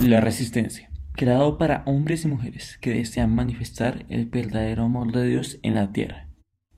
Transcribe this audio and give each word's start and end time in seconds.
La 0.00 0.20
Resistencia, 0.20 0.90
creado 1.12 1.56
para 1.56 1.82
hombres 1.86 2.24
y 2.24 2.28
mujeres 2.28 2.78
que 2.80 2.92
desean 2.92 3.34
manifestar 3.34 4.04
el 4.08 4.26
verdadero 4.26 4.84
amor 4.84 5.12
de 5.12 5.26
Dios 5.26 5.58
en 5.62 5.76
la 5.76 5.92
tierra, 5.92 6.28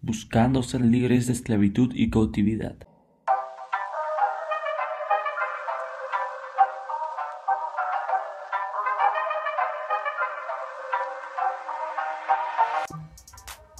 buscando 0.02 0.62
ser 0.62 0.82
libres 0.82 1.26
de 1.26 1.32
esclavitud 1.32 1.92
y 1.94 2.10
cautividad. 2.10 2.76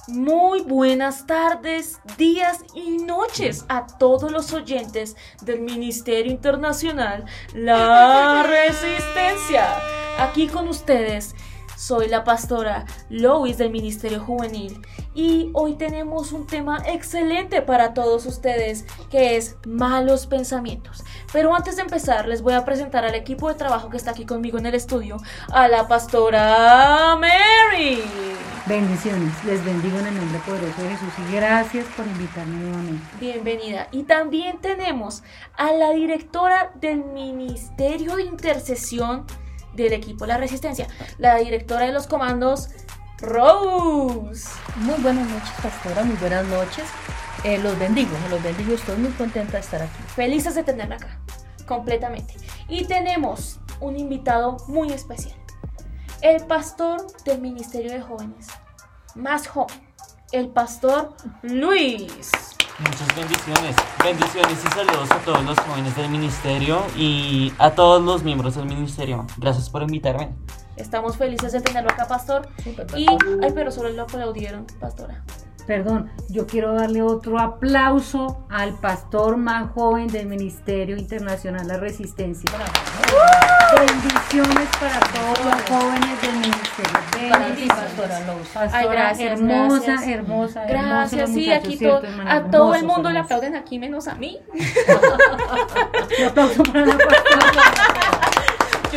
Muy 0.07 0.61
buenas 0.61 1.27
tardes, 1.27 1.99
días 2.17 2.59
y 2.73 2.97
noches 2.99 3.65
a 3.67 3.85
todos 3.85 4.31
los 4.31 4.53
oyentes 4.53 5.17
del 5.41 5.59
Ministerio 5.59 6.31
Internacional 6.31 7.25
La 7.53 8.41
Resistencia. 8.43 9.67
Aquí 10.17 10.47
con 10.47 10.69
ustedes 10.69 11.35
soy 11.75 12.07
la 12.07 12.23
pastora 12.23 12.85
Lois 13.09 13.57
del 13.57 13.69
Ministerio 13.69 14.21
Juvenil 14.21 14.81
y 15.13 15.51
hoy 15.53 15.75
tenemos 15.75 16.31
un 16.31 16.47
tema 16.47 16.81
excelente 16.85 17.61
para 17.61 17.93
todos 17.93 18.25
ustedes 18.25 18.85
que 19.11 19.35
es 19.35 19.57
malos 19.65 20.25
pensamientos. 20.25 21.03
Pero 21.33 21.53
antes 21.53 21.75
de 21.75 21.81
empezar 21.81 22.29
les 22.29 22.41
voy 22.41 22.53
a 22.53 22.63
presentar 22.63 23.03
al 23.03 23.13
equipo 23.13 23.49
de 23.49 23.55
trabajo 23.55 23.89
que 23.89 23.97
está 23.97 24.11
aquí 24.11 24.25
conmigo 24.25 24.57
en 24.57 24.67
el 24.67 24.75
estudio, 24.75 25.17
a 25.51 25.67
la 25.67 25.85
pastora 25.85 27.17
Mary. 27.17 28.26
Bendiciones, 28.67 29.31
les 29.45 29.63
bendigo 29.63 29.97
en 29.97 30.07
el 30.07 30.15
nombre 30.17 30.39
poderoso 30.39 30.81
de 30.81 30.89
Jesús 30.89 31.13
y 31.25 31.35
gracias 31.35 31.85
por 31.95 32.05
invitarme 32.05 32.57
nuevamente. 32.57 33.05
Bienvenida. 33.17 33.87
Y 33.91 34.03
también 34.03 34.59
tenemos 34.59 35.23
a 35.55 35.71
la 35.71 35.91
directora 35.91 36.73
del 36.75 37.05
Ministerio 37.05 38.17
de 38.17 38.23
Intercesión 38.23 39.25
del 39.73 39.93
equipo 39.93 40.25
La 40.25 40.37
Resistencia, 40.37 40.85
la 41.17 41.37
directora 41.37 41.85
de 41.85 41.93
los 41.93 42.07
comandos, 42.07 42.67
Rose. 43.19 44.49
Muy 44.75 45.01
buenas 45.01 45.29
noches, 45.29 45.53
pastora, 45.63 46.03
muy 46.03 46.17
buenas 46.17 46.45
noches. 46.47 46.83
Eh, 47.45 47.59
los 47.59 47.79
bendigo, 47.79 48.11
los 48.29 48.43
bendigo, 48.43 48.73
estoy 48.73 48.97
muy 48.97 49.11
contenta 49.11 49.53
de 49.53 49.59
estar 49.59 49.81
aquí. 49.81 50.03
Felices 50.13 50.55
de 50.55 50.63
tenerla 50.63 50.95
acá, 50.95 51.21
completamente. 51.65 52.33
Y 52.67 52.83
tenemos 52.83 53.61
un 53.79 53.95
invitado 53.97 54.57
muy 54.67 54.91
especial, 54.91 55.37
el 56.21 56.43
pastor 56.45 57.05
del 57.23 57.41
Ministerio 57.41 57.91
de 57.91 58.01
Jóvenes, 58.01 58.47
más 59.15 59.47
joven, 59.47 59.75
el 60.31 60.49
pastor 60.49 61.15
Luis. 61.43 62.31
Muchas 62.79 63.15
bendiciones, 63.15 63.75
bendiciones 64.03 64.63
y 64.63 64.67
saludos 64.67 65.11
a 65.11 65.17
todos 65.19 65.43
los 65.43 65.59
jóvenes 65.59 65.95
del 65.95 66.09
ministerio 66.09 66.81
y 66.95 67.51
a 67.57 67.71
todos 67.71 68.03
los 68.03 68.23
miembros 68.23 68.55
del 68.55 68.65
ministerio. 68.65 69.25
Gracias 69.37 69.69
por 69.69 69.81
invitarme. 69.81 70.35
Estamos 70.75 71.17
felices 71.17 71.51
de 71.53 71.61
tenerlo 71.61 71.89
acá, 71.89 72.07
pastor. 72.07 72.47
Y, 72.95 73.07
ay, 73.09 73.51
pero 73.55 73.71
solo 73.71 73.89
lo 73.89 74.03
aplaudieron, 74.03 74.67
pastora. 74.79 75.23
Perdón, 75.67 76.09
yo 76.29 76.47
quiero 76.47 76.73
darle 76.73 77.01
otro 77.01 77.39
aplauso 77.39 78.45
al 78.49 78.73
pastor 78.79 79.35
más 79.35 79.69
joven 79.71 80.07
del 80.07 80.25
Ministerio 80.25 80.95
Internacional 80.95 81.67
La 81.67 81.75
Resistencia. 81.75 82.49
Bendiciones 83.77 84.69
para 84.79 84.99
todos 85.11 85.45
los 85.45 85.61
jóvenes 85.69 86.21
del 86.21 86.31
ministerio. 86.35 87.39
Bendiciones. 87.39 87.67
pastora. 87.67 88.19
Pastora 88.53 88.69
Ay, 88.79 88.87
gracias, 88.87 89.31
hermosa, 89.41 89.85
gracias. 89.91 90.07
hermosa, 90.09 90.65
Gracias, 90.67 91.29
sí, 91.31 91.39
muchachos, 91.41 91.65
aquí 91.65 91.77
¿cierto, 91.77 92.07
hermana? 92.07 92.33
a 92.35 92.49
todo 92.49 92.75
el 92.75 92.85
mundo 92.85 93.09
le 93.11 93.19
aplauden 93.19 93.55
aquí, 93.57 93.77
menos 93.77 94.07
a 94.07 94.15
mí. 94.15 94.39
Un 96.19 96.25
aplauso 96.27 96.63
para 96.63 96.85
la 96.85 96.97
pastora. 96.97 97.93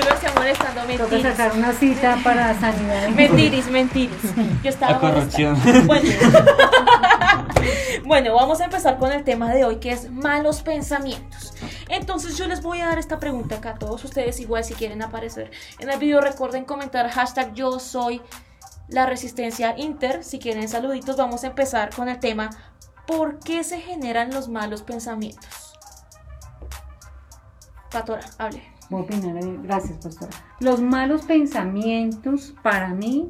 Estoy 0.08 0.30
molestando, 0.34 0.80
Toca 0.80 0.86
mentiris. 0.86 1.22
sacar 1.22 1.52
una 1.56 1.72
cita 1.72 2.18
para 2.24 2.58
sanidad. 2.58 3.08
Mentiris, 3.10 3.66
mentiris. 3.68 4.34
Yo 4.62 4.70
estaba 4.70 4.92
La 4.92 5.00
corrupción. 5.00 5.58
molestando. 5.86 5.86
Bueno. 5.86 6.10
bueno, 8.04 8.34
vamos 8.34 8.60
a 8.60 8.64
empezar 8.64 8.98
con 8.98 9.12
el 9.12 9.24
tema 9.24 9.52
de 9.52 9.64
hoy 9.64 9.76
que 9.76 9.92
es 9.92 10.10
malos 10.10 10.62
pensamientos. 10.62 11.54
Entonces 11.88 12.36
yo 12.36 12.46
les 12.46 12.62
voy 12.62 12.80
a 12.80 12.86
dar 12.86 12.98
esta 12.98 13.18
pregunta 13.18 13.56
acá 13.56 13.70
a 13.70 13.74
todos 13.78 14.04
ustedes, 14.04 14.40
igual 14.40 14.64
si 14.64 14.74
quieren 14.74 15.02
aparecer 15.02 15.50
en 15.78 15.90
el 15.90 15.98
video 15.98 16.20
recuerden 16.20 16.64
comentar 16.64 17.10
hashtag 17.10 17.52
yo 17.54 17.78
soy 17.78 18.22
la 18.88 19.06
resistencia 19.06 19.74
inter. 19.76 20.24
Si 20.24 20.38
quieren 20.38 20.68
saluditos, 20.68 21.16
vamos 21.16 21.44
a 21.44 21.48
empezar 21.48 21.90
con 21.94 22.08
el 22.08 22.18
tema 22.18 22.50
¿Por 23.06 23.40
qué 23.40 23.64
se 23.64 23.80
generan 23.80 24.30
los 24.30 24.48
malos 24.48 24.82
pensamientos? 24.82 25.74
Patora, 27.90 28.24
hable. 28.38 28.62
Voy 28.90 29.02
a 29.02 29.04
opinar, 29.04 29.62
gracias, 29.62 29.98
pastora. 29.98 30.32
Los 30.58 30.82
malos 30.82 31.22
pensamientos, 31.22 32.54
para 32.62 32.92
mí, 32.92 33.28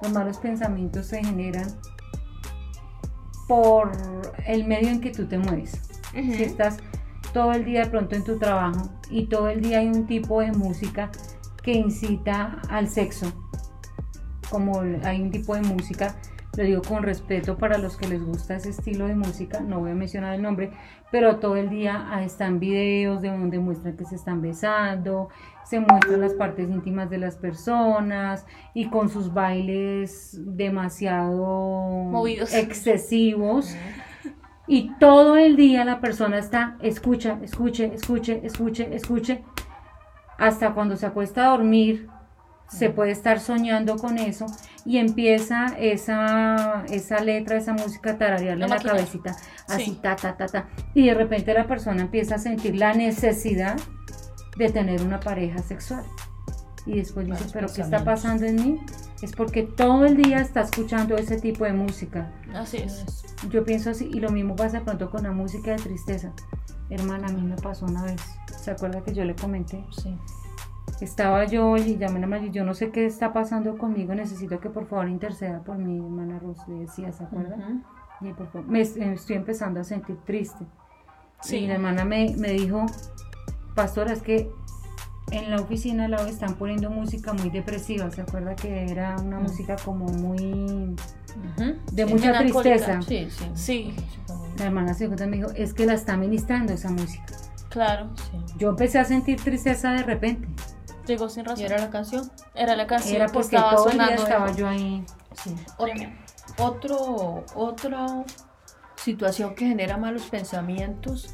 los 0.00 0.12
malos 0.12 0.38
pensamientos 0.38 1.06
se 1.06 1.24
generan 1.24 1.66
por 3.48 3.90
el 4.46 4.64
medio 4.64 4.90
en 4.90 5.00
que 5.00 5.10
tú 5.10 5.26
te 5.26 5.38
mueves. 5.38 5.82
Si 6.12 6.42
estás 6.44 6.76
todo 7.32 7.52
el 7.52 7.64
día 7.64 7.84
de 7.84 7.90
pronto 7.90 8.14
en 8.14 8.22
tu 8.22 8.38
trabajo 8.38 8.90
y 9.10 9.26
todo 9.26 9.48
el 9.48 9.60
día 9.60 9.80
hay 9.80 9.88
un 9.88 10.06
tipo 10.06 10.40
de 10.40 10.52
música 10.52 11.10
que 11.62 11.72
incita 11.72 12.60
al 12.68 12.88
sexo, 12.88 13.32
como 14.50 14.80
hay 15.04 15.20
un 15.20 15.30
tipo 15.30 15.54
de 15.54 15.62
música, 15.62 16.14
lo 16.56 16.64
digo 16.64 16.82
con 16.82 17.02
respeto 17.02 17.56
para 17.56 17.78
los 17.78 17.96
que 17.96 18.08
les 18.08 18.22
gusta 18.22 18.56
ese 18.56 18.70
estilo 18.70 19.06
de 19.06 19.14
música, 19.14 19.60
no 19.60 19.80
voy 19.80 19.92
a 19.92 19.94
mencionar 19.94 20.34
el 20.34 20.42
nombre, 20.42 20.70
pero 21.10 21.36
todo 21.36 21.56
el 21.56 21.70
día 21.70 22.10
están 22.22 22.60
videos 22.60 23.22
de 23.22 23.28
donde 23.28 23.58
muestran 23.58 23.96
que 23.96 24.04
se 24.04 24.16
están 24.16 24.42
besando, 24.42 25.30
se 25.64 25.80
muestran 25.80 26.20
las 26.20 26.34
partes 26.34 26.68
íntimas 26.68 27.08
de 27.08 27.18
las 27.18 27.36
personas 27.36 28.44
y 28.74 28.90
con 28.90 29.08
sus 29.08 29.32
bailes 29.32 30.38
demasiado 30.38 31.44
Movidos. 32.10 32.52
excesivos. 32.52 33.74
Y 34.66 34.92
todo 35.00 35.36
el 35.36 35.56
día 35.56 35.84
la 35.84 36.00
persona 36.00 36.38
está, 36.38 36.76
escucha, 36.82 37.38
escuche, 37.42 37.92
escuche, 37.94 38.40
escuche, 38.44 38.94
escuche, 38.94 39.42
hasta 40.38 40.72
cuando 40.72 40.96
se 40.96 41.06
acuesta 41.06 41.46
a 41.46 41.50
dormir, 41.50 42.08
se 42.68 42.88
puede 42.88 43.10
estar 43.10 43.40
soñando 43.40 43.96
con 43.96 44.18
eso 44.18 44.46
y 44.84 44.98
empieza 44.98 45.66
esa, 45.78 46.84
esa 46.90 47.20
letra, 47.20 47.56
esa 47.56 47.72
música 47.72 48.12
a 48.12 48.18
tararearle 48.18 48.66
La 48.66 48.76
en 48.76 48.84
la 48.84 48.90
cabecita, 48.92 49.36
así, 49.68 49.84
Sí. 49.84 49.98
ta, 50.02 50.16
ta, 50.16 50.36
ta, 50.36 50.46
ta. 50.46 50.68
Y 50.94 51.06
de 51.06 51.14
repente 51.14 51.54
la 51.54 51.66
persona 51.66 52.02
empieza 52.02 52.36
a 52.36 52.38
sentir 52.38 52.76
la 52.76 52.92
necesidad 52.94 53.76
de 54.56 54.70
tener 54.70 55.02
una 55.02 55.20
pareja 55.20 55.58
sexual. 55.60 56.04
Y 56.84 56.96
después 56.96 57.26
dice, 57.26 57.44
pero 57.52 57.68
¿qué 57.72 57.80
está 57.82 58.02
pasando 58.04 58.44
en 58.44 58.56
mí? 58.56 58.80
Es 59.22 59.30
porque 59.36 59.62
todo 59.62 60.04
el 60.04 60.16
día 60.16 60.40
está 60.40 60.62
escuchando 60.62 61.16
ese 61.16 61.40
tipo 61.40 61.64
de 61.64 61.72
música. 61.72 62.32
Así 62.52 62.78
es. 62.78 63.04
Yo 63.50 63.64
pienso 63.64 63.90
así, 63.90 64.10
y 64.12 64.18
lo 64.18 64.30
mismo 64.30 64.56
pasa 64.56 64.80
pronto 64.80 65.08
con 65.08 65.22
la 65.22 65.30
música 65.30 65.70
de 65.70 65.76
tristeza. 65.76 66.32
Hermana, 66.90 67.28
a 67.28 67.32
mí 67.32 67.40
me 67.42 67.54
pasó 67.54 67.86
una 67.86 68.02
vez. 68.02 68.20
¿Se 68.60 68.72
acuerda 68.72 69.00
que 69.02 69.14
yo 69.14 69.24
le 69.24 69.36
comenté? 69.36 69.84
Sí. 70.02 70.18
Estaba 71.02 71.44
yo 71.46 71.76
y 71.76 71.96
llamé 71.96 72.18
a 72.18 72.20
la 72.22 72.26
Mari, 72.28 72.50
yo 72.50 72.64
no 72.64 72.74
sé 72.74 72.90
qué 72.90 73.06
está 73.06 73.32
pasando 73.32 73.76
conmigo, 73.76 74.14
necesito 74.14 74.60
que 74.60 74.70
por 74.70 74.86
favor 74.86 75.08
interceda 75.08 75.60
por 75.64 75.76
mi 75.76 75.96
hermana 75.98 76.38
Rose, 76.38 76.62
le 76.68 76.74
decía, 76.80 77.12
¿se 77.12 77.24
acuerda? 77.24 77.56
Y 78.20 78.32
por 78.32 78.46
favor, 78.52 78.68
me 78.68 78.84
me 78.96 79.12
estoy 79.14 79.36
empezando 79.36 79.80
a 79.80 79.84
sentir 79.84 80.16
triste. 80.24 80.64
Sí. 81.40 81.56
Y 81.56 81.66
la 81.66 81.74
hermana 81.74 82.04
me, 82.04 82.36
me 82.38 82.52
dijo, 82.52 82.86
pastora, 83.74 84.12
es 84.12 84.22
que 84.22 84.48
en 85.32 85.50
la 85.50 85.56
oficina 85.60 86.06
lado 86.06 86.28
están 86.28 86.54
poniendo 86.54 86.88
música 86.90 87.32
muy 87.32 87.50
depresiva, 87.50 88.08
¿se 88.12 88.20
acuerda 88.20 88.54
que 88.54 88.84
era 88.88 89.16
una 89.16 89.40
Mm. 89.40 89.42
música 89.42 89.74
como 89.84 90.04
muy 90.06 90.94
de 91.92 92.06
Sí. 92.06 92.12
mucha 92.12 92.38
tristeza? 92.38 93.02
Sí, 93.02 93.26
sí. 93.28 93.44
Sí. 93.54 93.94
La 94.58 94.66
hermana 94.66 94.94
se 94.94 95.00
dio 95.00 95.08
cuenta 95.08 95.24
y 95.24 95.28
me 95.30 95.36
dijo, 95.38 95.50
es 95.56 95.74
que 95.74 95.84
la 95.86 95.94
está 95.94 96.16
ministrando 96.16 96.72
esa 96.72 96.90
música. 96.90 97.24
Claro. 97.70 98.10
Sí. 98.30 98.38
Yo 98.58 98.68
empecé 98.70 98.98
a 99.00 99.04
sentir 99.04 99.40
tristeza 99.42 99.90
de 99.92 100.02
repente. 100.04 100.46
Llegó 101.06 101.28
sin 101.28 101.44
razón. 101.44 101.60
¿Y 101.60 101.64
era 101.64 101.78
la 101.78 101.90
canción? 101.90 102.30
Era 102.54 102.76
la 102.76 102.86
canción 102.86 103.16
Era 103.16 103.26
que 103.26 103.32
porque 103.32 103.56
estaba 103.56 103.74
todo 103.74 103.90
el 103.90 103.98
día 103.98 104.04
sonando. 104.04 104.22
estaba 104.22 104.52
yo 104.52 104.68
ahí. 104.68 105.04
Sí. 105.42 105.56
Otro, 106.58 107.44
otra 107.54 108.06
situación 108.96 109.54
que 109.54 109.66
genera 109.66 109.96
malos 109.96 110.24
pensamientos 110.24 111.30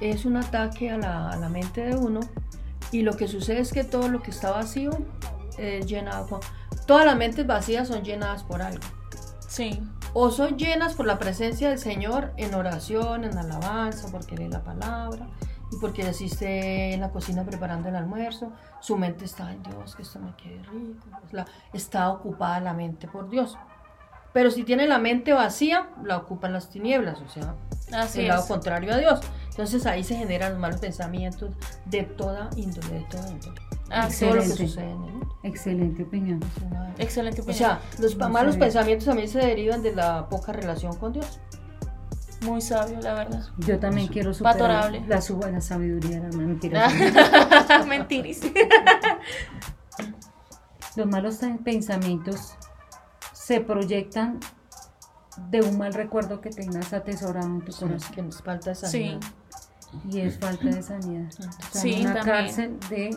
es 0.00 0.24
un 0.24 0.36
ataque 0.36 0.90
a 0.90 0.98
la, 0.98 1.30
a 1.30 1.36
la 1.36 1.48
mente 1.48 1.80
de 1.82 1.96
uno 1.96 2.20
y 2.92 3.02
lo 3.02 3.16
que 3.16 3.26
sucede 3.28 3.60
es 3.60 3.72
que 3.72 3.82
todo 3.82 4.08
lo 4.08 4.22
que 4.22 4.30
está 4.30 4.52
vacío 4.52 4.90
es 5.58 5.86
llenado 5.86 6.28
con... 6.28 6.40
Todas 6.86 7.04
las 7.06 7.16
mentes 7.16 7.46
vacías 7.46 7.88
son 7.88 8.02
llenadas 8.02 8.44
por 8.44 8.62
algo. 8.62 8.84
Sí. 9.48 9.82
O 10.12 10.30
son 10.30 10.56
llenas 10.56 10.94
por 10.94 11.06
la 11.06 11.18
presencia 11.18 11.70
del 11.70 11.78
Señor 11.78 12.32
en 12.36 12.54
oración, 12.54 13.24
en 13.24 13.36
alabanza, 13.36 14.08
porque 14.10 14.36
lee 14.36 14.48
la 14.48 14.62
palabra 14.62 15.26
y 15.72 15.76
porque 15.80 16.02
asiste 16.02 16.92
en 16.94 17.00
la 17.00 17.10
cocina 17.10 17.44
preparando 17.44 17.88
el 17.88 17.96
almuerzo. 17.96 18.52
Su 18.80 18.96
mente 18.96 19.24
está 19.24 19.52
en 19.52 19.62
Dios, 19.62 19.96
que 19.96 20.02
esto 20.02 20.18
me 20.20 20.34
quede 20.36 20.62
rico. 20.64 21.06
pues 21.20 21.32
la- 21.32 21.46
está 21.72 22.10
ocupada 22.10 22.60
la 22.60 22.72
mente 22.72 23.08
por 23.08 23.28
Dios. 23.28 23.56
Pero 24.32 24.50
si 24.50 24.64
tiene 24.64 24.86
la 24.86 24.98
mente 24.98 25.32
vacía, 25.32 25.88
la 26.04 26.18
ocupan 26.18 26.52
las 26.52 26.68
tinieblas, 26.68 27.20
o 27.22 27.28
sea, 27.28 27.54
Así 27.92 28.20
el 28.20 28.28
lado 28.28 28.42
es. 28.42 28.48
contrario 28.48 28.92
a 28.92 28.98
Dios. 28.98 29.20
Entonces 29.50 29.86
ahí 29.86 30.04
se 30.04 30.14
generan 30.14 30.52
los 30.52 30.60
malos 30.60 30.78
pensamientos 30.80 31.50
de 31.86 32.02
toda 32.02 32.50
índole, 32.54 32.86
de 32.88 33.00
toda 33.10 33.28
índole. 33.30 33.54
Todo 33.86 33.94
lo 33.94 34.00
que 34.00 34.06
Excelente. 34.06 34.56
sucede 34.56 34.84
en 34.84 34.90
el 34.90 34.96
mundo. 34.98 35.38
Excelente 35.44 36.02
opinión. 36.02 36.40
O 36.42 37.00
Excelente 37.02 37.40
O 37.40 37.44
opinión. 37.44 37.58
sea, 37.58 37.80
los 37.98 38.16
No 38.16 38.28
malos 38.28 38.54
sabía. 38.54 38.66
pensamientos 38.66 39.06
también 39.06 39.28
se 39.28 39.38
derivan 39.38 39.82
de 39.82 39.94
la 39.94 40.28
poca 40.28 40.52
relación 40.52 40.96
con 40.96 41.12
Dios. 41.12 41.40
Muy 42.42 42.60
sabio, 42.60 43.00
la 43.00 43.14
verdad. 43.14 43.44
Yo 43.58 43.78
también 43.78 44.08
quiero 44.08 44.32
superar 44.34 44.56
Patorable. 44.56 45.04
la 45.06 45.20
suba 45.20 45.50
la 45.50 45.60
sabiduría, 45.60 46.20
la 46.20 46.36
mentira. 46.36 46.88
Mentiris. 47.88 48.40
Los 50.96 51.06
malos 51.06 51.40
pensamientos 51.64 52.54
se 53.32 53.60
proyectan 53.60 54.40
de 55.50 55.60
un 55.60 55.76
mal 55.76 55.92
recuerdo 55.92 56.40
que 56.40 56.50
tengas 56.50 56.92
atesorado 56.92 57.46
en 57.46 57.60
tu 57.64 57.72
corazón. 57.72 58.12
Que 58.14 58.22
nos 58.22 58.42
falta 58.42 58.74
Sí. 58.74 59.18
Y 60.10 60.20
es 60.20 60.38
falta 60.38 60.64
de 60.66 60.82
sanidad. 60.82 61.28
O 61.28 61.32
sea, 61.32 61.50
Sí, 61.82 62.00
una 62.00 62.14
también. 62.14 62.24
cárcel 62.36 62.78
de 62.90 63.16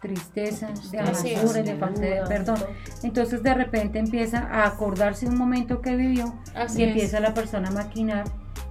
tristeza, 0.00 0.68
de 0.90 0.98
amargura 0.98 1.60
y 1.60 1.62
de 1.62 1.76
falta 1.76 2.00
de 2.00 2.22
perdón. 2.26 2.58
Entonces 3.02 3.42
de 3.42 3.54
repente 3.54 3.98
empieza 3.98 4.38
a 4.50 4.66
acordarse 4.66 5.26
un 5.26 5.36
momento 5.36 5.82
que 5.82 5.94
vivió 5.96 6.34
Así 6.54 6.80
y 6.80 6.84
es. 6.84 6.88
empieza 6.90 7.20
la 7.20 7.34
persona 7.34 7.68
a 7.68 7.72
maquinar 7.72 8.24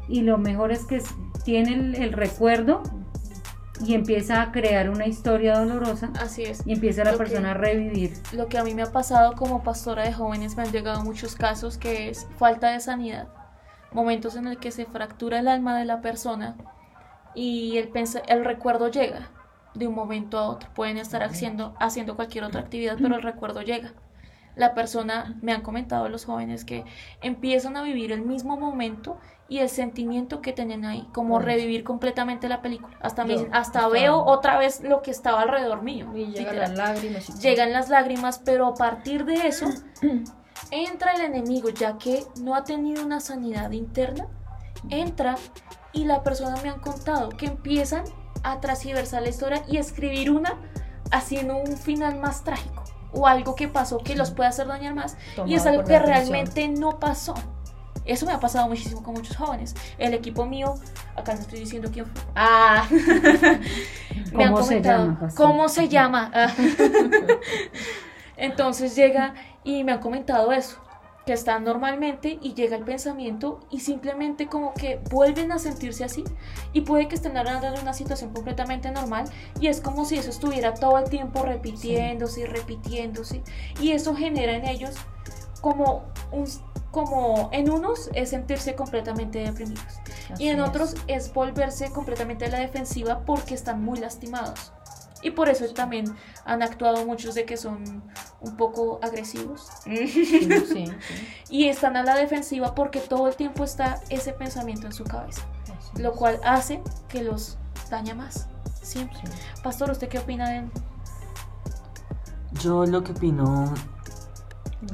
y 0.09 0.21
lo 0.21 0.37
mejor 0.37 0.71
es 0.71 0.85
que 0.85 1.01
tiene 1.45 1.73
el, 1.73 1.95
el 1.95 2.11
recuerdo 2.13 2.81
y 3.85 3.93
empieza 3.93 4.41
a 4.41 4.51
crear 4.51 4.89
una 4.89 5.07
historia 5.07 5.57
dolorosa 5.57 6.11
Así 6.19 6.43
es. 6.43 6.65
y 6.67 6.73
empieza 6.73 7.03
la 7.05 7.11
Lo 7.13 7.17
que- 7.17 7.23
persona 7.25 7.51
a 7.51 7.53
revivir. 7.53 8.13
Lo 8.33 8.47
que 8.47 8.57
a 8.57 8.63
mí 8.63 8.73
me 8.73 8.81
ha 8.81 8.91
pasado 8.91 9.33
como 9.33 9.63
pastora 9.63 10.03
de 10.03 10.11
jóvenes, 10.11 10.57
me 10.57 10.63
han 10.63 10.71
llegado 10.71 11.01
muchos 11.03 11.35
casos 11.35 11.77
que 11.77 12.09
es 12.09 12.27
falta 12.37 12.71
de 12.71 12.79
sanidad. 12.81 13.29
Momentos 13.93 14.35
en 14.35 14.47
el 14.47 14.57
que 14.57 14.71
se 14.71 14.85
fractura 14.85 15.39
el 15.39 15.47
alma 15.47 15.77
de 15.79 15.85
la 15.85 16.01
persona 16.01 16.57
y 17.35 17.77
el, 17.77 17.89
pensa- 17.89 18.21
el 18.27 18.43
recuerdo 18.43 18.89
llega 18.89 19.29
de 19.75 19.87
un 19.87 19.95
momento 19.95 20.37
a 20.37 20.49
otro. 20.49 20.69
Pueden 20.75 20.97
estar 20.97 21.23
haciendo, 21.23 21.73
haciendo 21.79 22.15
cualquier 22.17 22.43
otra 22.43 22.59
actividad, 22.65 22.97
pero 23.01 23.15
el 23.15 23.21
recuerdo 23.23 23.61
llega. 23.61 23.93
La 24.59 24.73
persona, 24.75 25.37
me 25.41 25.53
han 25.53 25.61
comentado 25.61 26.09
los 26.09 26.25
jóvenes 26.25 26.65
que 26.65 26.83
empiezan 27.21 27.77
a 27.77 27.81
vivir 27.81 28.11
el 28.11 28.21
mismo 28.21 28.57
momento 28.59 29.17
y 29.47 29.59
el 29.59 29.69
sentimiento 29.69 30.41
que 30.41 30.53
tenían 30.53 30.85
ahí, 30.85 31.07
como 31.13 31.29
Bueno. 31.35 31.45
revivir 31.45 31.83
completamente 31.83 32.47
la 32.49 32.61
película. 32.61 32.95
Hasta, 33.01 33.23
me 33.25 33.33
dicen, 33.33 33.47
hasta 33.53 33.79
hasta- 33.79 33.87
veo 33.89 34.17
otra 34.23 34.59
vez 34.59 34.81
lo 34.83 35.01
que 35.01 35.11
estaba 35.11 35.41
alrededor 35.41 35.81
mío. 35.81 36.11
Y 36.13 36.25
llegan 36.25 36.33
literal 36.55 36.59
las 36.59 36.77
lágrimas. 36.77 37.29
y- 37.29 37.33
llegan 37.39 37.71
las 37.73 37.89
lágrimas, 37.89 38.41
pero 38.45 38.67
a 38.67 38.73
partir 38.75 39.25
de 39.25 39.47
eso 39.47 39.65
entra 40.71 41.13
el 41.13 41.21
enemigo, 41.21 41.69
ya 41.69 41.97
que 41.97 42.23
no 42.41 42.53
ha 42.55 42.63
tenido 42.63 43.03
una 43.05 43.19
sanidad 43.19 43.71
interna, 43.71 44.27
entra 44.89 45.35
y 45.93 46.05
la 46.05 46.21
persona 46.23 46.55
me 46.61 46.69
han 46.69 46.79
contado 46.79 47.29
que 47.29 47.47
empiezan 47.47 48.03
a 48.43 48.59
transversar 48.59 49.23
la 49.23 49.29
historia 49.29 49.63
y 49.67 49.77
escribir 49.77 50.31
una 50.31 50.57
haciendo 51.11 51.57
un 51.57 51.75
final 51.77 52.19
más 52.19 52.43
trágico 52.43 52.78
o 53.11 53.27
algo 53.27 53.55
que 53.55 53.67
pasó 53.67 53.99
que 53.99 54.15
los 54.15 54.31
puede 54.31 54.49
hacer 54.49 54.67
dañar 54.67 54.95
más 54.95 55.17
y 55.45 55.55
es 55.55 55.65
algo 55.65 55.83
que 55.83 55.99
realmente 55.99 56.67
no 56.67 56.99
pasó. 56.99 57.35
Eso 58.05 58.25
me 58.25 58.31
ha 58.31 58.39
pasado 58.39 58.67
muchísimo 58.67 59.03
con 59.03 59.13
muchos 59.13 59.37
jóvenes. 59.37 59.75
El 59.99 60.15
equipo 60.15 60.45
mío, 60.45 60.73
acá 61.15 61.35
no 61.35 61.41
estoy 61.41 61.59
diciendo 61.59 61.89
quién 61.93 62.07
fue. 62.07 62.21
Ah, 62.35 62.87
me 64.33 64.45
han 64.45 64.53
¿Cómo 64.53 64.63
se 64.63 64.67
comentado, 64.69 65.05
llama? 65.05 65.29
¿Cómo 65.35 65.69
se 65.69 65.89
llama? 65.89 66.31
Ah. 66.33 66.51
Entonces 68.37 68.95
llega 68.95 69.35
y 69.63 69.83
me 69.83 69.91
han 69.91 69.99
comentado 69.99 70.51
eso, 70.51 70.79
que 71.25 71.33
están 71.33 71.63
normalmente 71.63 72.39
y 72.41 72.53
llega 72.53 72.75
el 72.75 72.83
pensamiento 72.83 73.59
y 73.69 73.81
simplemente 73.81 74.47
como 74.47 74.73
que 74.73 74.99
vuelven 75.09 75.51
a 75.51 75.59
sentirse 75.59 76.03
así 76.03 76.23
y 76.73 76.81
puede 76.81 77.07
que 77.07 77.15
estén 77.15 77.37
hablando 77.37 77.71
de 77.71 77.79
una 77.79 77.93
situación 77.93 78.33
completamente 78.33 78.89
normal 78.91 79.25
y 79.59 79.67
es 79.67 79.81
como 79.81 80.05
si 80.05 80.17
eso 80.17 80.29
estuviera 80.29 80.73
todo 80.73 80.97
el 80.97 81.09
tiempo 81.09 81.43
repitiéndose 81.43 82.41
y 82.41 82.45
repitiéndose 82.45 83.43
y 83.79 83.91
eso 83.91 84.15
genera 84.15 84.53
en 84.53 84.65
ellos 84.65 84.95
como 85.61 86.03
un 86.31 86.47
como 86.91 87.49
en 87.51 87.69
unos 87.69 88.09
es 88.15 88.31
sentirse 88.31 88.73
completamente 88.73 89.39
deprimidos 89.39 89.99
Así 90.31 90.45
y 90.45 90.47
en 90.47 90.59
es. 90.59 90.67
otros 90.67 90.95
es 91.07 91.31
volverse 91.31 91.91
completamente 91.91 92.45
a 92.45 92.49
la 92.49 92.59
defensiva 92.59 93.23
porque 93.25 93.53
están 93.53 93.83
muy 93.83 93.99
lastimados. 93.99 94.71
Y 95.21 95.31
por 95.31 95.49
eso 95.49 95.65
también 95.73 96.15
han 96.45 96.61
actuado 96.63 97.05
muchos 97.05 97.35
de 97.35 97.45
que 97.45 97.57
son 97.57 98.03
un 98.39 98.55
poco 98.57 98.99
agresivos. 99.03 99.67
Sí, 99.83 100.07
sí, 100.07 100.49
sí. 100.65 100.85
y 101.49 101.65
están 101.67 101.97
a 101.97 102.03
la 102.03 102.15
defensiva 102.15 102.73
porque 102.73 102.99
todo 103.01 103.27
el 103.27 103.35
tiempo 103.35 103.63
está 103.63 103.99
ese 104.09 104.31
pensamiento 104.33 104.87
en 104.87 104.93
su 104.93 105.03
cabeza. 105.03 105.41
Lo 105.97 106.11
es. 106.11 106.17
cual 106.17 106.39
hace 106.43 106.81
que 107.09 107.23
los 107.23 107.57
daña 107.89 108.15
más. 108.15 108.47
Siempre. 108.81 109.17
Sí. 109.17 109.23
Pastor, 109.63 109.91
¿usted 109.91 110.07
qué 110.07 110.19
opina 110.19 110.49
de 110.49 110.57
él? 110.59 110.71
Yo 112.61 112.85
lo 112.85 113.03
que 113.03 113.11
opino 113.11 113.73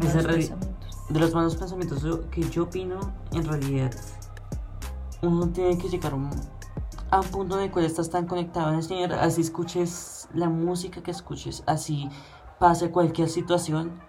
Ese 0.01 0.21
re- 0.21 0.33
pensamientos. 0.35 0.97
de 1.09 1.19
los 1.19 1.33
malos 1.33 1.55
pensamientos, 1.55 2.03
lo 2.03 2.29
que 2.29 2.41
yo 2.49 2.63
opino, 2.63 3.13
en 3.31 3.45
realidad, 3.45 3.91
uno 5.21 5.47
tiene 5.49 5.77
que 5.77 5.87
llegar 5.87 6.11
a 6.13 6.15
un, 6.15 6.29
a 7.11 7.19
un 7.21 7.27
punto 7.27 7.57
en 7.57 7.65
el 7.65 7.71
cual 7.71 7.85
estás 7.85 8.09
tan 8.09 8.27
conectado 8.27 8.69
en 8.69 8.75
el 8.75 8.83
Señor, 8.83 9.13
así 9.13 9.41
escuches 9.41 10.14
la 10.35 10.49
música 10.49 11.01
que 11.01 11.11
escuches, 11.11 11.63
así 11.65 12.09
pase 12.59 12.91
cualquier 12.91 13.29
situación, 13.29 13.99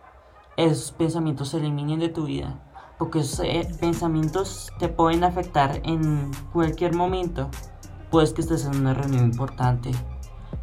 esos 0.56 0.92
pensamientos 0.92 1.50
se 1.50 1.58
eliminen 1.58 2.00
de 2.00 2.08
tu 2.08 2.24
vida. 2.26 2.60
Porque 2.98 3.18
esos 3.20 3.40
eh, 3.40 3.68
pensamientos 3.78 4.70
te 4.78 4.88
pueden 4.88 5.22
afectar 5.22 5.80
en 5.84 6.30
cualquier 6.52 6.94
momento. 6.94 7.50
Puedes 8.10 8.32
que 8.32 8.40
estés 8.40 8.64
en 8.64 8.76
una 8.76 8.94
reunión 8.94 9.24
importante, 9.24 9.90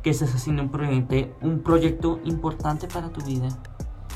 que 0.01 0.09
estés 0.09 0.33
haciendo 0.33 0.63
un 0.63 0.69
proyecto, 0.69 1.15
un 1.41 1.59
proyecto 1.61 2.19
importante 2.23 2.87
para 2.87 3.09
tu 3.09 3.21
vida, 3.23 3.49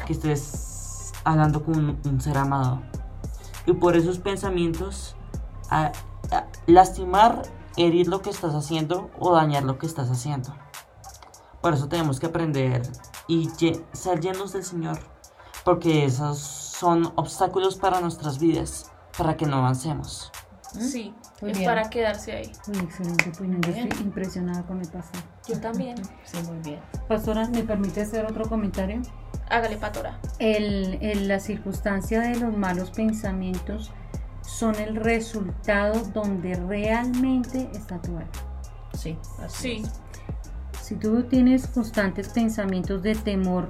que 0.07 0.13
estés 0.13 1.13
hablando 1.25 1.63
con 1.63 1.99
un, 2.03 2.21
ser 2.21 2.37
amado. 2.39 2.81
Y 3.67 3.73
por 3.73 3.95
esos 3.95 4.17
pensamientos, 4.17 5.15
a- 5.69 5.91
lastimar, 6.65 7.43
herir 7.75 8.07
lo 8.07 8.21
que 8.23 8.31
estás 8.31 8.55
haciendo 8.55 9.11
o 9.19 9.33
dañar 9.35 9.63
lo 9.63 9.77
que 9.77 9.85
estás 9.85 10.09
haciendo. 10.09 10.55
Por 11.61 11.73
eso 11.73 11.87
tenemos 11.87 12.19
que 12.19 12.27
aprender 12.27 12.81
y 13.27 13.49
ser 13.93 14.19
llenos 14.19 14.53
del 14.53 14.63
Señor, 14.63 14.99
porque 15.65 16.05
esos 16.05 16.37
son 16.39 17.11
obstáculos 17.15 17.75
para 17.75 17.99
nuestras 17.99 18.39
vidas, 18.39 18.91
para 19.17 19.35
que 19.35 19.45
no 19.45 19.57
avancemos. 19.57 20.31
Sí, 20.79 21.13
Muy 21.41 21.51
es 21.51 21.57
bien. 21.59 21.69
para 21.69 21.89
quedarse 21.89 22.33
ahí. 22.33 22.51
Uy, 22.67 22.77
excelente 22.79 23.29
opinión. 23.29 23.61
Yo 23.61 23.71
Bien. 23.73 23.87
estoy 23.87 24.05
impresionada 24.05 24.63
con 24.63 24.79
el 24.81 24.87
pastor. 24.89 25.21
Yo 25.47 25.59
también. 25.59 25.95
Sí, 26.25 26.37
muy 26.47 26.59
bien. 26.59 26.79
Pastora, 27.07 27.47
¿me 27.47 27.63
permite 27.63 28.01
hacer 28.01 28.25
otro 28.25 28.47
comentario? 28.47 29.01
Hágale, 29.49 29.77
Patora. 29.77 30.19
El, 30.39 30.99
el- 31.01 31.27
la 31.27 31.39
circunstancia 31.39 32.19
de 32.21 32.35
los 32.35 32.55
malos 32.55 32.91
pensamientos 32.91 33.91
son 34.41 34.75
el 34.75 34.97
resultado 34.97 36.01
donde 36.13 36.55
realmente 36.55 37.69
está 37.73 37.99
tu 38.01 38.11
alma. 38.17 38.29
Sí, 38.93 39.17
así 39.39 39.57
Sí, 39.61 39.83
es. 39.85 39.91
Si 40.87 40.95
tú 40.95 41.23
tienes 41.23 41.67
constantes 41.67 42.29
pensamientos 42.29 43.03
de 43.03 43.13
temor, 43.13 43.67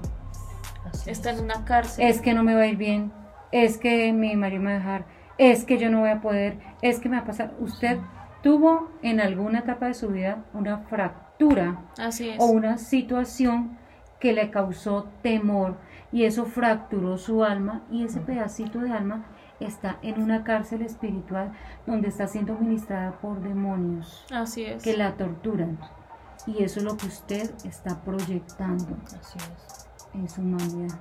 está 1.08 1.32
es. 1.32 1.40
en 1.40 1.46
una 1.46 1.66
cárcel. 1.66 2.06
es 2.06 2.22
que 2.22 2.36
no 2.36 2.44
me 2.44 2.54
va 2.54 2.62
a 2.62 2.68
ir 2.68 2.78
bien, 2.78 3.12
es 3.52 3.80
que 3.80 4.14
mi 4.14 4.36
marido 4.36 4.62
me 4.62 4.70
va 4.70 4.76
a 4.76 4.78
dejar, 4.78 5.06
es 5.40 5.64
que 5.64 5.80
yo 5.80 5.90
no 5.90 6.02
voy 6.02 6.12
a 6.12 6.22
poder, 6.22 6.60
es 6.84 7.00
que 7.00 7.10
me 7.10 7.18
va 7.18 7.24
a 7.24 7.26
pasar. 7.26 7.56
Usted 7.60 7.98
tuvo 8.44 8.92
en 9.02 9.20
alguna 9.20 9.60
etapa 9.62 9.88
de 9.88 9.96
su 9.96 10.10
vida 10.10 10.46
una 10.54 10.78
fractura 10.78 11.80
Así 11.98 12.30
es. 12.30 12.36
o 12.40 12.46
una 12.52 12.78
situación 12.78 13.80
que 14.20 14.34
le 14.34 14.52
causó 14.52 15.08
temor 15.24 15.76
y 16.12 16.26
eso 16.26 16.46
fracturó 16.46 17.18
su 17.18 17.44
alma 17.44 17.82
y 17.90 18.04
ese 18.04 18.20
pedacito 18.20 18.78
de 18.78 18.92
alma 18.92 19.26
está 19.60 19.98
en 20.04 20.22
una 20.22 20.44
cárcel 20.44 20.84
espiritual 20.84 21.52
donde 21.88 22.10
está 22.10 22.28
siendo 22.28 22.54
ministrada 22.60 23.14
por 23.14 23.42
demonios 23.42 24.24
Así 24.32 24.66
es. 24.66 24.84
que 24.84 24.96
la 24.96 25.14
torturan 25.14 25.80
y 26.48 26.63
eso 26.63 26.80
es 26.80 26.86
lo 26.86 26.98
que 26.98 27.06
usted 27.08 27.51
está 27.66 28.01
proyectando 28.01 28.98
Así 29.08 29.38
es. 29.38 29.88
en 30.13 30.30
su 30.30 30.42
humanidad 30.42 30.98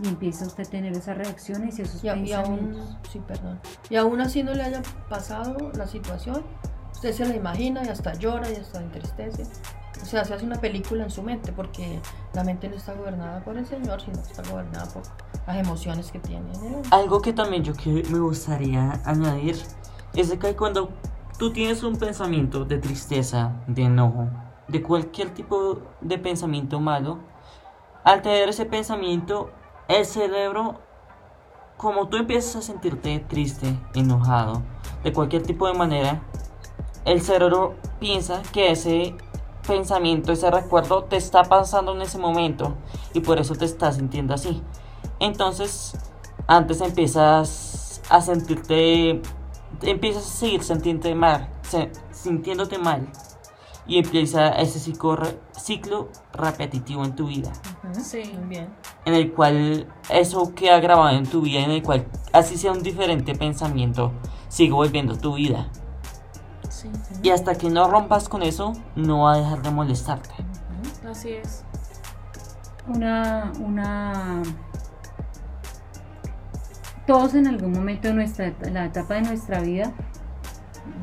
y 0.00 0.08
empieza 0.08 0.46
usted 0.46 0.66
a 0.66 0.70
tener 0.70 0.92
esas 0.96 1.16
reacciones 1.18 1.78
y 1.78 1.82
esos 1.82 2.02
Y, 2.02 2.08
a- 2.08 2.16
y 2.16 2.32
aún, 2.32 2.58
pensamientos 2.58 2.96
sí, 3.12 3.20
perdón. 3.28 3.60
Y 3.90 3.96
aún 3.96 4.20
así 4.20 4.42
no 4.42 4.54
le 4.54 4.62
haya 4.62 4.82
pasado 5.08 5.70
la 5.74 5.86
situación, 5.86 6.42
usted 6.92 7.12
se 7.12 7.26
la 7.26 7.36
imagina 7.36 7.82
y 7.84 7.88
hasta 7.88 8.14
llora 8.14 8.50
y 8.50 8.56
hasta 8.56 8.80
entristece. 8.80 9.44
O 10.02 10.06
sea, 10.06 10.24
se 10.24 10.34
hace 10.34 10.44
una 10.46 10.56
película 10.60 11.04
en 11.04 11.10
su 11.10 11.22
mente 11.22 11.52
porque 11.52 12.00
la 12.32 12.42
mente 12.42 12.68
no 12.68 12.76
está 12.76 12.94
gobernada 12.94 13.44
por 13.44 13.56
el 13.58 13.66
Señor, 13.66 14.00
sino 14.00 14.20
que 14.22 14.30
está 14.32 14.42
gobernada 14.50 14.86
por 14.86 15.02
las 15.46 15.56
emociones 15.58 16.10
que 16.10 16.18
tiene. 16.18 16.50
Algo 16.90 17.20
que 17.20 17.32
también 17.34 17.62
yo 17.62 17.74
que 17.74 18.02
me 18.10 18.18
gustaría 18.18 19.00
añadir 19.04 19.56
es 20.14 20.30
de 20.30 20.38
que 20.38 20.56
cuando 20.56 20.88
tú 21.38 21.52
tienes 21.52 21.82
un 21.84 21.96
pensamiento 21.96 22.64
de 22.64 22.78
tristeza, 22.78 23.52
de 23.68 23.82
enojo, 23.82 24.26
de 24.72 24.82
cualquier 24.82 25.34
tipo 25.34 25.80
de 26.00 26.18
pensamiento 26.18 26.80
malo, 26.80 27.18
al 28.04 28.22
tener 28.22 28.48
ese 28.48 28.64
pensamiento, 28.64 29.50
el 29.86 30.06
cerebro, 30.06 30.80
como 31.76 32.08
tú 32.08 32.16
empiezas 32.16 32.56
a 32.56 32.62
sentirte 32.62 33.20
triste, 33.28 33.78
enojado, 33.94 34.62
de 35.04 35.12
cualquier 35.12 35.42
tipo 35.42 35.66
de 35.68 35.74
manera, 35.74 36.22
el 37.04 37.20
cerebro 37.20 37.74
piensa 38.00 38.42
que 38.52 38.70
ese 38.70 39.14
pensamiento, 39.66 40.32
ese 40.32 40.50
recuerdo 40.50 41.04
te 41.04 41.16
está 41.16 41.44
pasando 41.44 41.94
en 41.94 42.00
ese 42.00 42.16
momento 42.16 42.74
y 43.12 43.20
por 43.20 43.38
eso 43.38 43.54
te 43.54 43.66
estás 43.66 43.96
sintiendo 43.96 44.32
así. 44.32 44.62
Entonces, 45.20 45.96
antes 46.46 46.80
empiezas 46.80 48.00
a 48.08 48.20
sentirte, 48.22 49.20
empiezas 49.82 50.24
a 50.24 50.30
seguir 50.30 50.62
sintiéndote 50.62 51.14
mal, 51.14 51.48
sintiéndote 52.10 52.78
mal 52.78 53.06
y 53.86 53.98
empieza 53.98 54.48
ese 54.50 54.78
ciclo, 54.78 55.18
ciclo 55.52 56.08
repetitivo 56.32 57.04
en 57.04 57.14
tu 57.14 57.26
vida. 57.26 57.52
Sí, 57.92 58.22
bien. 58.48 58.68
En 59.04 59.14
el 59.14 59.32
cual 59.32 59.86
eso 60.08 60.54
queda 60.54 60.80
grabado 60.80 61.16
en 61.16 61.26
tu 61.26 61.42
vida, 61.42 61.60
en 61.60 61.70
el 61.70 61.82
cual 61.82 62.06
así 62.32 62.56
sea 62.56 62.72
un 62.72 62.82
diferente 62.82 63.34
pensamiento, 63.34 64.12
sigue 64.48 64.72
volviendo 64.72 65.16
tu 65.16 65.34
vida. 65.34 65.68
Sí. 66.68 66.90
Y 67.22 67.30
hasta 67.30 67.54
que 67.56 67.70
no 67.70 67.88
rompas 67.88 68.28
con 68.28 68.42
eso, 68.42 68.72
no 68.96 69.24
va 69.24 69.34
a 69.34 69.36
dejar 69.38 69.62
de 69.62 69.70
molestarte. 69.70 70.30
Así 71.08 71.30
es. 71.30 71.64
Una, 72.88 73.52
una 73.60 74.42
todos 77.06 77.34
en 77.34 77.46
algún 77.46 77.72
momento 77.72 78.08
de 78.08 78.14
nuestra, 78.14 78.52
la 78.70 78.86
etapa 78.86 79.14
de 79.14 79.22
nuestra 79.22 79.60
vida 79.60 79.92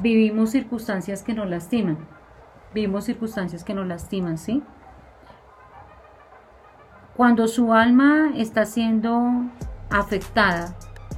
vivimos 0.01 0.51
circunstancias 0.51 1.23
que 1.23 1.33
nos 1.33 1.49
lastiman. 1.49 1.97
Vivimos 2.73 3.05
circunstancias 3.05 3.63
que 3.63 3.73
nos 3.73 3.87
lastiman, 3.87 4.37
¿sí? 4.37 4.63
Cuando 7.15 7.47
su 7.47 7.73
alma 7.73 8.31
está 8.35 8.65
siendo 8.65 9.21
afectada 9.89 10.75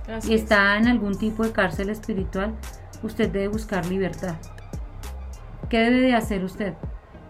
Así 0.09 0.31
y 0.31 0.35
es. 0.35 0.41
está 0.41 0.77
en 0.77 0.87
algún 0.87 1.17
tipo 1.17 1.43
de 1.43 1.51
cárcel 1.51 1.89
espiritual, 1.89 2.53
usted 3.03 3.29
debe 3.31 3.49
buscar 3.49 3.85
libertad. 3.85 4.35
¿Qué 5.69 5.79
debe 5.79 6.01
de 6.01 6.15
hacer 6.15 6.43
usted? 6.43 6.73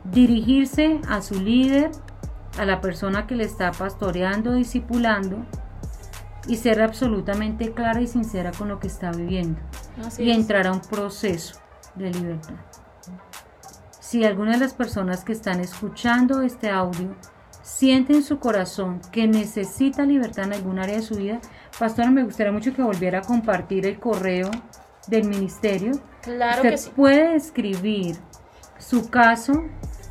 Dirigirse 0.05 0.99
a 1.09 1.21
su 1.21 1.41
líder, 1.41 1.91
a 2.57 2.65
la 2.65 2.79
persona 2.81 3.27
que 3.27 3.35
le 3.35 3.43
está 3.43 3.71
pastoreando, 3.71 4.53
discipulando, 4.53 5.45
y 6.47 6.55
ser 6.55 6.81
absolutamente 6.81 7.71
clara 7.73 8.01
y 8.01 8.07
sincera 8.07 8.51
con 8.51 8.67
lo 8.69 8.79
que 8.79 8.87
está 8.87 9.11
viviendo 9.11 9.59
Así 10.03 10.23
y 10.23 10.31
es. 10.31 10.37
entrar 10.37 10.65
a 10.65 10.71
un 10.71 10.81
proceso 10.81 11.59
de 11.93 12.09
libertad. 12.11 12.55
Si 14.11 14.25
alguna 14.25 14.51
de 14.51 14.57
las 14.57 14.73
personas 14.73 15.23
que 15.23 15.31
están 15.31 15.61
escuchando 15.61 16.41
este 16.41 16.69
audio 16.69 17.15
siente 17.61 18.11
en 18.11 18.23
su 18.23 18.39
corazón 18.39 18.99
que 19.09 19.25
necesita 19.25 20.05
libertad 20.05 20.47
en 20.47 20.51
algún 20.51 20.79
área 20.79 20.97
de 20.97 21.01
su 21.01 21.15
vida, 21.15 21.39
pastora, 21.79 22.11
me 22.11 22.25
gustaría 22.25 22.51
mucho 22.51 22.73
que 22.73 22.81
volviera 22.81 23.19
a 23.19 23.21
compartir 23.21 23.85
el 23.85 24.01
correo 24.01 24.51
del 25.07 25.29
ministerio. 25.29 25.93
Claro 26.23 26.57
Usted 26.57 26.71
que 26.71 26.77
sí. 26.77 26.91
puede 26.93 27.35
escribir 27.35 28.17
su 28.79 29.09
caso 29.09 29.53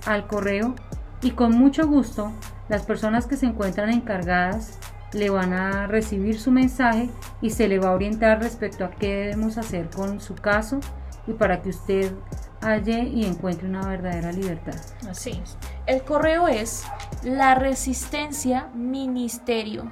al 0.06 0.26
correo 0.26 0.74
y 1.20 1.32
con 1.32 1.52
mucho 1.52 1.86
gusto 1.86 2.32
las 2.70 2.86
personas 2.86 3.26
que 3.26 3.36
se 3.36 3.44
encuentran 3.44 3.90
encargadas 3.90 4.78
le 5.12 5.28
van 5.28 5.52
a 5.52 5.86
recibir 5.88 6.40
su 6.40 6.50
mensaje 6.50 7.10
y 7.42 7.50
se 7.50 7.68
le 7.68 7.78
va 7.78 7.90
a 7.90 7.96
orientar 7.96 8.40
respecto 8.40 8.82
a 8.82 8.92
qué 8.92 9.14
debemos 9.14 9.58
hacer 9.58 9.90
con 9.90 10.20
su 10.20 10.36
caso 10.36 10.80
y 11.26 11.32
para 11.32 11.62
que 11.62 11.70
usted 11.70 12.12
halle 12.60 13.02
y 13.02 13.24
encuentre 13.24 13.68
una 13.68 13.86
verdadera 13.86 14.32
libertad. 14.32 14.74
Así 15.08 15.30
es. 15.30 15.56
El 15.86 16.02
correo 16.02 16.48
es 16.48 16.84
la 17.22 17.54
resistencia 17.54 18.68
ministerio 18.74 19.90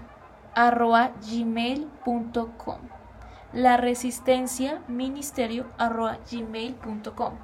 arroba 0.54 1.12
gmail.com 1.30 2.78
la 3.52 3.78
resistencia 3.78 4.82
ministerio 4.88 5.66
arroba 5.78 6.18
gmail.com 6.30 7.34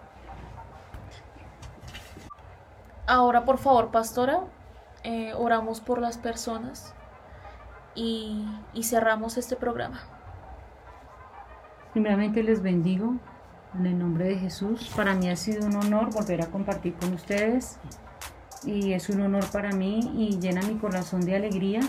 Ahora, 3.06 3.44
por 3.44 3.58
favor, 3.58 3.90
pastora, 3.90 4.40
eh, 5.02 5.34
oramos 5.34 5.80
por 5.80 6.00
las 6.00 6.16
personas 6.16 6.94
y, 7.94 8.46
y 8.72 8.82
cerramos 8.84 9.36
este 9.36 9.56
programa. 9.56 10.00
Primeramente 11.92 12.42
les 12.42 12.62
bendigo 12.62 13.14
en 13.78 13.86
el 13.86 13.98
nombre 13.98 14.28
de 14.28 14.36
Jesús. 14.36 14.90
Para 14.94 15.14
mí 15.14 15.28
ha 15.28 15.36
sido 15.36 15.66
un 15.66 15.76
honor 15.76 16.12
volver 16.12 16.42
a 16.42 16.46
compartir 16.46 16.94
con 16.94 17.12
ustedes 17.12 17.78
y 18.64 18.92
es 18.92 19.08
un 19.08 19.20
honor 19.20 19.44
para 19.50 19.72
mí 19.72 20.12
y 20.16 20.38
llena 20.38 20.62
mi 20.62 20.76
corazón 20.76 21.20
de 21.22 21.36
alegría 21.36 21.80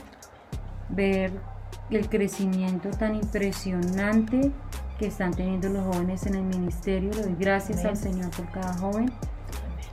ver 0.89 1.31
el 1.89 2.09
crecimiento 2.09 2.89
tan 2.89 3.15
impresionante 3.15 4.51
que 4.97 5.07
están 5.07 5.33
teniendo 5.33 5.69
los 5.69 5.83
jóvenes 5.83 6.25
en 6.25 6.35
el 6.35 6.43
ministerio. 6.43 7.11
Le 7.11 7.23
doy 7.23 7.35
gracias 7.37 7.79
Amén. 7.79 7.91
al 7.91 7.97
Señor 7.97 8.31
por 8.31 8.51
cada 8.51 8.73
joven. 8.73 9.11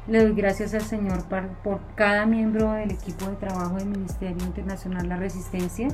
Le 0.08 0.25
doy 0.25 0.34
gracias 0.34 0.75
al 0.75 0.82
Señor 0.82 1.25
por 1.62 1.80
cada 1.94 2.26
miembro 2.26 2.72
del 2.72 2.90
equipo 2.90 3.26
de 3.26 3.37
trabajo 3.37 3.76
del 3.76 3.87
Ministerio 3.87 4.44
Internacional 4.44 5.08
La 5.08 5.16
Resistencia. 5.16 5.88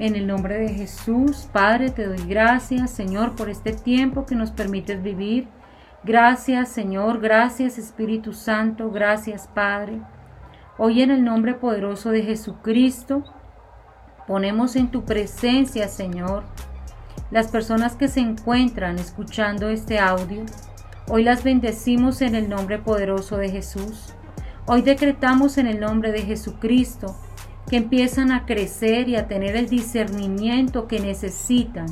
En 0.00 0.16
el 0.16 0.26
nombre 0.26 0.56
de 0.56 0.70
Jesús, 0.70 1.46
Padre, 1.52 1.90
te 1.90 2.06
doy 2.06 2.26
gracias, 2.26 2.90
Señor, 2.90 3.36
por 3.36 3.50
este 3.50 3.74
tiempo 3.74 4.24
que 4.24 4.34
nos 4.34 4.50
permites 4.50 5.02
vivir. 5.02 5.46
Gracias, 6.04 6.70
Señor, 6.70 7.20
gracias, 7.20 7.76
Espíritu 7.76 8.32
Santo, 8.32 8.90
gracias, 8.90 9.46
Padre. 9.48 10.00
Hoy 10.78 11.02
en 11.02 11.10
el 11.10 11.22
nombre 11.22 11.52
poderoso 11.52 12.12
de 12.12 12.22
Jesucristo, 12.22 13.24
ponemos 14.26 14.74
en 14.74 14.90
tu 14.90 15.04
presencia, 15.04 15.86
Señor, 15.86 16.44
las 17.30 17.48
personas 17.48 17.94
que 17.94 18.08
se 18.08 18.20
encuentran 18.20 18.98
escuchando 18.98 19.68
este 19.68 19.98
audio. 19.98 20.46
Hoy 21.08 21.24
las 21.24 21.44
bendecimos 21.44 22.22
en 22.22 22.34
el 22.36 22.48
nombre 22.48 22.78
poderoso 22.78 23.36
de 23.36 23.50
Jesús. 23.50 24.14
Hoy 24.64 24.80
decretamos 24.80 25.58
en 25.58 25.66
el 25.66 25.78
nombre 25.78 26.10
de 26.10 26.22
Jesucristo 26.22 27.14
que 27.68 27.76
empiezan 27.76 28.32
a 28.32 28.46
crecer 28.46 29.08
y 29.08 29.16
a 29.16 29.28
tener 29.28 29.56
el 29.56 29.68
discernimiento 29.68 30.88
que 30.88 31.00
necesitan 31.00 31.86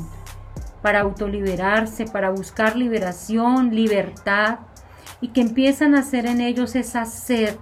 para 0.81 1.01
autoliberarse, 1.01 2.05
para 2.05 2.29
buscar 2.29 2.75
liberación, 2.75 3.75
libertad, 3.75 4.59
y 5.21 5.29
que 5.29 5.41
empiezan 5.41 5.95
a 5.95 5.99
hacer 5.99 6.25
en 6.25 6.41
ellos 6.41 6.75
esa 6.75 7.05
sed, 7.05 7.55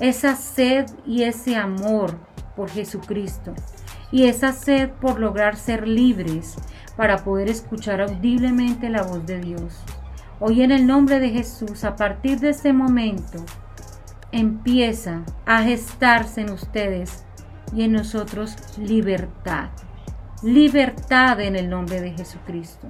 esa 0.00 0.34
sed 0.34 0.86
y 1.06 1.24
ese 1.24 1.56
amor 1.56 2.18
por 2.56 2.70
Jesucristo, 2.70 3.54
y 4.10 4.24
esa 4.24 4.52
sed 4.52 4.90
por 4.90 5.20
lograr 5.20 5.56
ser 5.56 5.86
libres 5.86 6.56
para 6.96 7.18
poder 7.24 7.48
escuchar 7.48 8.00
audiblemente 8.00 8.88
la 8.88 9.02
voz 9.02 9.24
de 9.26 9.40
Dios. 9.40 9.78
Hoy 10.40 10.62
en 10.62 10.70
el 10.70 10.86
nombre 10.86 11.20
de 11.20 11.30
Jesús, 11.30 11.84
a 11.84 11.96
partir 11.96 12.40
de 12.40 12.50
este 12.50 12.72
momento, 12.72 13.44
empieza 14.32 15.22
a 15.46 15.62
gestarse 15.62 16.42
en 16.42 16.50
ustedes 16.50 17.24
y 17.74 17.82
en 17.82 17.92
nosotros 17.92 18.56
libertad. 18.78 19.70
Libertad 20.42 21.40
en 21.40 21.56
el 21.56 21.68
nombre 21.68 22.00
de 22.00 22.12
Jesucristo. 22.12 22.88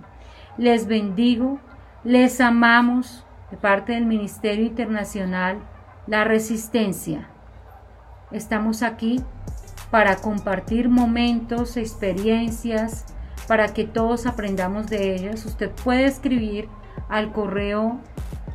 Les 0.57 0.87
bendigo, 0.87 1.59
les 2.05 2.41
amamos 2.41 3.25
de 3.51 3.57
parte 3.57 3.93
del 3.93 4.07
Ministerio 4.07 4.65
Internacional 4.67 5.59
La 6.07 6.25
Resistencia. 6.25 7.29
Estamos 8.31 8.83
aquí 8.83 9.21
para 9.91 10.17
compartir 10.17 10.89
momentos, 10.89 11.77
experiencias, 11.77 13.07
para 13.49 13.75
que 13.75 13.85
todos 13.85 14.27
aprendamos 14.27 14.87
de 14.89 15.17
ellas. 15.17 15.45
Usted 15.45 15.71
puede 15.71 16.05
escribir 16.05 16.69
al 17.09 17.33
correo 17.33 18.01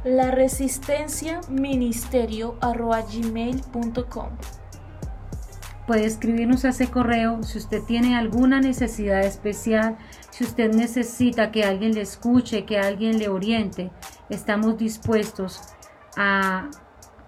La 0.05 0.29
resistencia 0.29 1.41
ministerio 1.49 2.59
gmail.com 2.61 4.29
Puede 5.87 6.05
escribirnos 6.05 6.63
a 6.63 6.69
ese 6.69 6.91
correo 6.91 7.41
si 7.41 7.57
usted 7.57 7.81
tiene 7.81 8.15
alguna 8.15 8.61
necesidad 8.61 9.21
especial, 9.21 9.97
si 10.29 10.43
usted 10.43 10.71
necesita 10.75 11.51
que 11.51 11.63
alguien 11.63 11.95
le 11.95 12.01
escuche, 12.01 12.65
que 12.65 12.77
alguien 12.77 13.17
le 13.17 13.29
oriente. 13.29 13.89
Estamos 14.29 14.77
dispuestos 14.77 15.59
a 16.15 16.69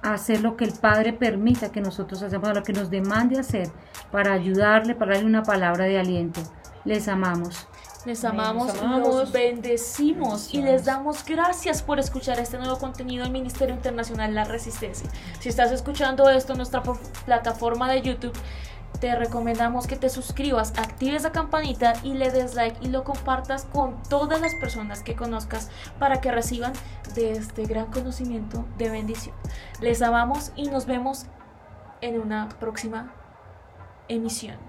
hacer 0.03 0.41
lo 0.41 0.55
que 0.55 0.65
el 0.65 0.73
Padre 0.73 1.13
permita 1.13 1.71
que 1.71 1.81
nosotros 1.81 2.21
hacemos, 2.21 2.53
lo 2.53 2.61
que 2.61 2.73
nos 2.73 2.91
demande 2.91 3.39
hacer 3.39 3.71
para 4.11 4.33
ayudarle, 4.33 4.93
para 4.93 5.13
darle 5.15 5.27
una 5.27 5.41
palabra 5.41 5.85
de 5.85 5.97
aliento. 5.97 6.41
Les 6.85 7.07
amamos. 7.07 7.67
Les 8.07 8.23
amamos, 8.23 8.73
amamos. 8.79 9.15
los 9.15 9.31
bendecimos 9.33 10.53
y 10.53 10.61
les 10.61 10.85
damos 10.85 11.25
gracias 11.25 11.83
por 11.83 11.99
escuchar 11.99 12.39
este 12.39 12.57
nuevo 12.57 12.77
contenido 12.77 13.25
del 13.25 13.33
Ministerio 13.33 13.75
Internacional 13.75 14.33
La 14.33 14.45
Resistencia. 14.45 15.09
Si 15.41 15.49
estás 15.49 15.73
escuchando 15.73 16.29
esto 16.29 16.53
en 16.53 16.59
nuestra 16.59 16.81
plataforma 17.25 17.91
de 17.91 18.01
YouTube, 18.01 18.31
te 19.01 19.13
recomendamos 19.13 19.87
que 19.87 19.97
te 19.97 20.07
suscribas, 20.07 20.71
actives 20.77 21.23
la 21.23 21.33
campanita 21.33 21.95
y 22.01 22.13
le 22.13 22.31
des 22.31 22.55
like 22.55 22.77
y 22.79 22.87
lo 22.87 23.03
compartas 23.03 23.65
con 23.65 24.01
todas 24.03 24.39
las 24.39 24.55
personas 24.55 25.03
que 25.03 25.17
conozcas 25.17 25.69
para 25.99 26.21
que 26.21 26.31
reciban 26.31 26.71
de 27.13 27.33
este 27.33 27.65
gran 27.65 27.87
conocimiento 27.87 28.65
de 28.77 28.89
bendición. 28.89 29.35
Les 29.81 30.01
amamos 30.01 30.53
y 30.55 30.69
nos 30.69 30.85
vemos 30.85 31.25
en 31.99 32.21
una 32.21 32.47
próxima 32.57 33.13
emisión. 34.07 34.66